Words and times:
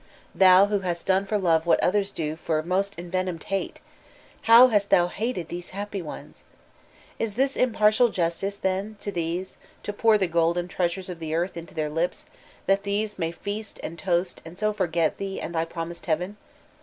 Thou 0.33 0.65
who 0.65 0.79
hast 0.79 1.05
done 1.05 1.27
for 1.27 1.37
love 1.37 1.67
what 1.67 1.79
others 1.83 2.09
do 2.09 2.35
for 2.35 2.63
most 2.63 2.95
envenomed 2.97 3.43
haie, 3.43 3.73
how 4.49 4.69
hast 4.69 4.89
dioa 4.89 5.11
hated 5.11 5.49
these 5.49 5.67
the 5.69 5.75
happy 5.75 6.01
ones 6.01 6.43
f 6.43 6.55
Is 7.19 7.33
this 7.35 7.55
impartial 7.55 8.09
justice 8.09 8.55
then 8.55 8.97
to 8.99 9.11
these, 9.11 9.59
to 9.83 9.93
pour 9.93 10.17
the 10.17 10.25
golden 10.25 10.67
treasures 10.67 11.07
of 11.09 11.19
the 11.19 11.35
earth 11.35 11.55
into 11.55 11.75
their 11.75 11.91
laps, 11.91 12.25
that 12.65 12.81
these 12.81 13.19
may 13.19 13.31
feast 13.31 13.79
and 13.83 13.99
toast 13.99 14.41
and 14.43 14.57
so 14.57 14.73
fot)get 14.73 15.17
thee 15.17 15.39
and 15.39 15.53
thy 15.53 15.65
promised 15.65 16.07
heaven? 16.07 16.37